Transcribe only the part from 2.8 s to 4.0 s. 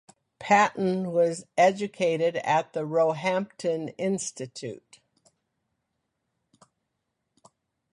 Roehampton